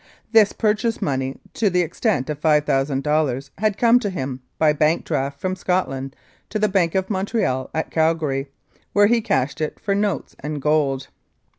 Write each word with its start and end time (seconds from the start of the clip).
This 0.31 0.51
purchase 0.51 0.99
money, 0.99 1.39
to 1.53 1.69
the 1.69 1.83
ex 1.83 1.99
tent 1.99 2.27
of 2.31 2.41
$5,000, 2.41 3.49
had 3.59 3.77
come 3.77 3.99
to 3.99 4.09
him 4.09 4.41
by 4.57 4.73
bank 4.73 5.05
draft 5.05 5.39
from 5.39 5.55
Scotland 5.55 6.15
to 6.49 6.57
the 6.57 6.67
Bank 6.67 6.95
of 6.95 7.11
Montreal 7.11 7.69
at 7.71 7.91
Calgary, 7.91 8.47
where 8.93 9.05
he 9.05 9.21
cashed 9.21 9.61
it 9.61 9.79
for 9.79 9.93
notes 9.93 10.35
and 10.39 10.59
gold. 10.59 11.09